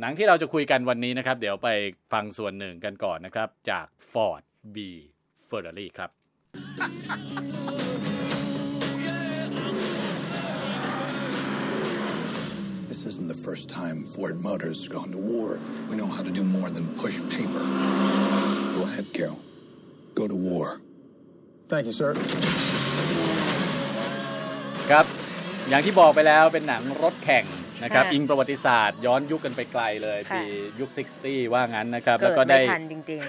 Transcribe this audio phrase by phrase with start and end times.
[0.00, 1.68] หนังที่เราจะคุยกันวันนี้นะครับ เดี๋ยวไป
[2.12, 4.42] ฟังส่วนหนึ่งกันก่อนนะครับ จาก Ford
[4.74, 4.76] v
[5.48, 6.10] Ferrari ครับ
[12.90, 15.48] This isn't the first time Ford Motors has gone to war.
[15.88, 17.64] We know how to do more than push paper.
[18.76, 19.40] Go ahead, Carol.
[20.20, 20.66] Go to war.
[21.72, 22.10] Thank you, sir.
[24.90, 25.04] ครับ
[25.68, 27.46] อย่างที่บอกไปแล้วเป็นหนังรถแข่ง
[27.82, 30.42] นะครับค่ะอิงประวัติศาสตร์ย้อนยุคกันไปไกลเลยค่ะปี
[30.80, 30.90] ยุค
[31.22, 33.20] 60 ว่างั้นนะครับเกิแล้วดก็ไม่ได้ทันจริง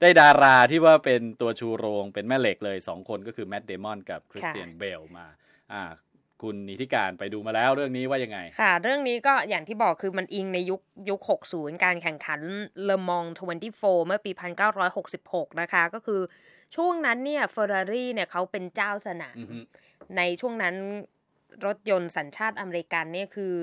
[0.00, 5.26] ได้ดาราที่ว่าเป็นตัวชูโรงเป็นแม่เหล็กเลย 2 คนก็คือแมดเดมอนกับคริสเตียนเบลมา
[5.72, 5.82] อ่า
[6.42, 11.20] คุณนิติการไปดูมาแล้วเรื่องนี้ว่ายังไงๆค่ะ เรื่องนี้ก็อย่างที่บอกคือมันอิงในยุคยุค
[11.52, 12.40] 60 การแข่งขัน
[12.84, 13.24] เลมอง
[13.64, 14.30] 24 เมื่อปี
[14.96, 16.20] 1966 นะคะ ก็คือ
[16.76, 19.58] ช่วงนั้นเนี่ยเฟอร์รารี่เนี่ยเขาเป็นเจ้าสนามอือฮึ
[20.16, 20.74] ในช่วงนั้น
[21.66, 23.56] รถยนต์สัญชาติอเมริกันเนี่ยคือ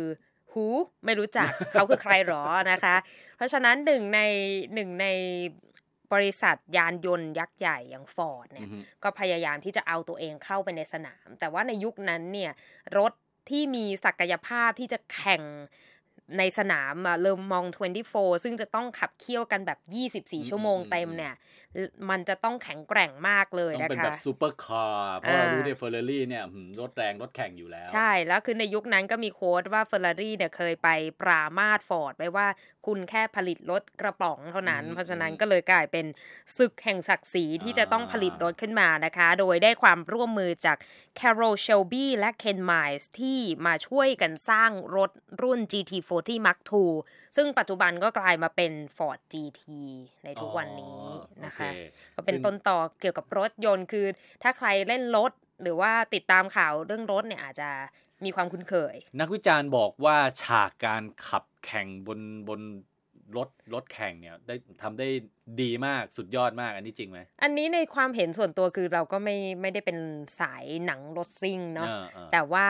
[0.52, 0.66] หู
[1.06, 2.96] ไม่รู้จักเขาคือใครหรอนะคะ
[3.38, 4.20] เพราะฉะนั้นหนึ่งใน
[4.74, 5.08] หนึ่งใน
[6.14, 12.52] บริษัทยานยนต์ยักษ์ใหญ่อย่างฟอร์ดเนี่ยอือฮึก็พยายามที่จะเอาตัวเองเข้าไปในสนาม แต่ว่าในยุคนั้นเนี่ย
[12.98, 13.14] รถ
[13.50, 15.44] ที่มีศักยภาพที่จะแข่ง
[16.38, 17.66] ในสนามเลมอง
[18.06, 19.80] 24 ซึ่งจะต้องขับเคี่ยวกันแบบ
[20.42, 21.34] 24 ชั่วโมงเต็มเนี่ย
[22.10, 30.90] มันจะต้องแข็งแกร่งมากเลยต้องเป็นแบบนะคะซูเปอร์คาร์เพราะเราอ่ารู้ในเฟอร์รารี่เนี่ยหืมรถแรงรถแข่งอยู่แล้ว ใช่ แล้วคือในยุคนั้นก็มี quote ว่าเฟอร์รารี่เนี่ยเคยไป
[31.22, 32.48] ปรามาสฟอร์ดไว้ว่า
[32.86, 36.06] คุณแค่ผลิตรถกระป๋องเท่านั้นอืมเพราะฉะนั้นก็เลยกลายเป็น
[36.58, 40.78] ศึกแห่งศักดิ์ศรีที่จะต้องผลิตรถขึ้นมานะคะ โดยได้ความร่วมมือจาก
[41.20, 45.12] Carol Shelby และ Ken Miles ที่มาช่วยกันสร้างรถ
[45.42, 46.88] รุ่น GT40 Mark II
[47.36, 49.62] ซึ่งปัจจุบันก็กลายมาเป็น Ford GT
[50.24, 51.04] ในทุกวันนี้
[51.46, 51.70] นะคะ
[52.16, 54.06] โอเก็เป็นซึ่งต้นต่อเกี่ยวกับรถยนต์คือ
[54.44, 57.70] ถ้าใครเล่นรถหรือว่าติดตามข่าวเรื่องรถเนี่ยอาจจะ
[58.26, 62.62] มีความคุ้นเคย นักวิจารณ์บอกว่าฉากการขับแข่งบนบน
[63.38, 65.08] รถรถแข่งเนี่ยได้ทำได้
[65.62, 69.98] ดีมากสุดยอดมากอันนี้จริงไหมอันนี้ในความเห็นส่วนตัวคือเราก็ไม่ไม่ได้เป็น
[70.40, 72.68] สายหนังรถซิ่งเนาะออออแต่ว่า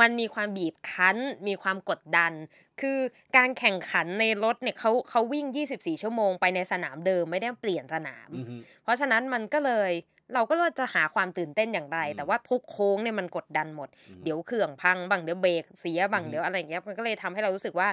[0.00, 1.16] มันมีความบีบคั้น
[1.48, 2.32] มีความกดดัน
[2.80, 2.98] คือ
[3.36, 9.92] การแข่งขันในรถเนี่ยเขาเขาวิ่ง 24 ชั่วโมงไปในสนามเดิมไม่ได้เปลี่ยนสนามอือฮึเพราะฉะนั้นมันก็เลย
[10.34, 17.88] เราก็เลยจะหาความตื่นเต้นอย่างไรอืมแต่ว่าทุกโค้งเนี่ยมันกดดันหมดอืมเดี๋ยวเครื่องพังบ้างเดี๋ยวเบรกเสียบ้างอืมเดี๋ยวอะไรอย่างเงี้ยมันก็เลยทำให้เรารู้สึกว่า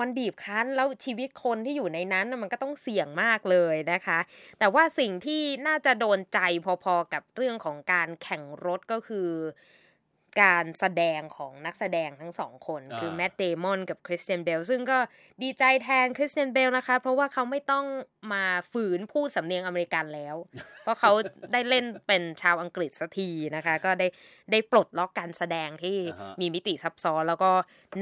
[0.00, 4.18] มันบีบคั้นแล้วชีวิตคนที่อยู่ในนั้นน่ะมันก็ต้องเสี่ยงมากเลยนะคะ
[4.58, 6.38] แต่ว่าสิ่งที่น่าจะโดนใจ
[6.84, 9.28] พอๆกับเรื่องของการแข่งรถก็คือ
[10.40, 14.98] การแสดงของนักแสดงทั้งสองคนอ่าคือแมตต์เดมอนกับคริสเตียนเบลซึ่งก็
[15.42, 17.84] ดีใจแทนคริสเตียนเบลนะคะ เพราะว่าเขาไม่ต้อง
[18.32, 20.36] มาฝืนพูดสำเนียงอเมริกันแล้ว
[20.82, 21.12] เพราะเขา
[21.52, 24.08] ได้เล่นเป็นชาวอังกฤษสักทีนะคะ ก็ได้
[24.50, 27.52] ได้ปลดล็อกการแสดงที่อ่าฮะมีมิติซับซ้อนแล้วก็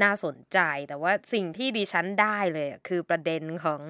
[0.03, 0.59] น่าสนใจ
[0.89, 3.81] แต่ว่าสิ่งที่ดิฉันได้เลยอะคือประเด็นของ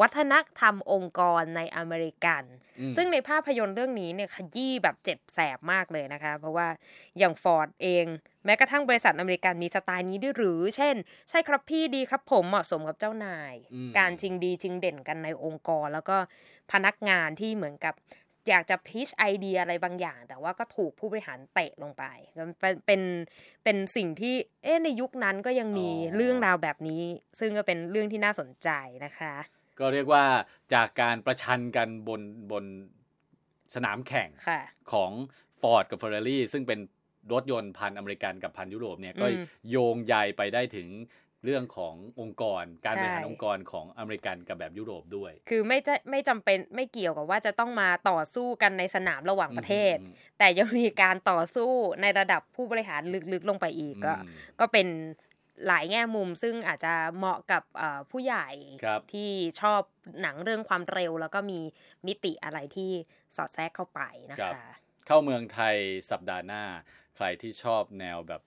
[0.00, 2.44] วัฒนธรรมองค์กรในอเมริกัน
[2.80, 6.68] อืมซึ่งในภาพยนตร์เรื่องนี้เนี่ยขยี้แบบเจ็บแสบมากเลยนะคะ เพราะว่า
[7.18, 8.04] อย่างฟอร์ดเอง
[8.44, 10.96] แม้กระทั่งบริษัทอเมริกันมีสไตล์นี้ด้วยหรือ เช่น
[11.30, 16.16] ใช่ครับพี่ดีครับผมเหมาะสมกับเจ้านายอืมการชิงดีชิงเด่นกันในองค์กร แล้วก็
[16.72, 17.94] พนักงานที่เหมือนกับ
[18.48, 22.04] อยากจะพิชไอเดียอะไรบางอย่าง แต่ว่าก็ถูกผู้บริหารเตะลงไป
[22.38, 23.02] มันเป็นเป็น
[23.64, 27.02] เป็นสิ่งที่เอ๊ะในยุคนั้นก็ยังมีอ๋อเรื่องราวแบบนี้
[27.40, 28.68] ซึ่งก็เป็นเรื่องที่น่าสนใจ
[29.04, 29.34] นะคะ
[29.80, 30.24] ก็เรียกว่า
[30.74, 32.20] จากการประชันกันบน
[32.50, 32.64] บน
[33.74, 34.60] สนามแข่งค่ะ
[34.92, 35.10] ของ
[35.60, 36.80] Ford กับ Ferrari ซึ่งเป็น
[37.32, 40.88] รถยนต์พันธุ์อเมริกันกับพันธุ์ยุโรปเนี่ยก็อืมโยงใยไปได้ถึง
[41.44, 51.72] เรื่องขององค์กร การบริหารใช่องค์กรของอเมริกันกับแบบยุโรปด้วย คือไม่จะไม่จำเป็นไม่เกี่ยวกับว่าจะต้องมาต่อสู้กันในสนามระหว่างประเทศอืมแต่ยังมีการต่อสู้
[52.02, 54.86] ในระดับผู้บริหารลึกๆลงไปอีกก็อืมก็เป็น
[55.66, 58.48] หลายแง่มุมซึ่งอาจจะเหมาะกับเอ่อผู้ใหญ่
[58.84, 59.30] ครับที่
[59.60, 59.80] ชอบ
[60.22, 61.60] หนังเรื่องความเร็ว แล้วก็มี
[62.06, 62.90] มิติอะไรที่
[63.36, 64.00] สอดแทรกเข้าไป
[64.32, 64.74] นะครัคะบ
[65.06, 65.76] เข้าเมืองไทย
[66.10, 66.62] สัปดาห์หน้า
[67.16, 68.42] ใครที่ชอบแนวแบบ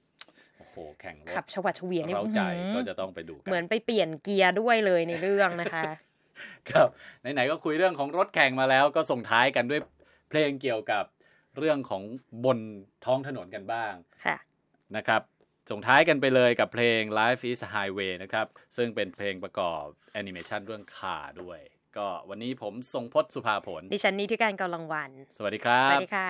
[0.57, 5.83] โอ้โหแข่งรถขับชวัดเฉวียนนี่เร้าใจอื้อหือก็จะต้องไปดูกัเหมือนไปเปลี่ยนเกียร์ด้วยเลยในเรื่องนะคะ
[6.69, 6.89] ครับ
[7.21, 9.81] ไหนๆก็คุยเรื่องของรถแข่งมาแล้ว ก็ส่งท้ายกันด้วย
[10.29, 11.05] เพลงเกี่ยวกับ
[11.57, 12.03] เรื่องของ
[12.45, 12.59] บน
[13.05, 13.94] ท้องถนนกันบ้าง
[14.25, 14.38] ค่ะ
[14.95, 15.21] นะครับ
[15.69, 19.83] ส่งท้ายกันไปเลยกับเพลง Life is a Highway นะครับ ซึ่งเป็นเพลงประกอบ
[20.13, 21.60] แอนิเมชันเรื่องคาด้วย
[21.98, 26.30] ก็วันนี้ผมทรงพจน์สุภาผล ดิฉันนี่ที่การกำลังวัน สวัสดีครัสวับสดีค่ะ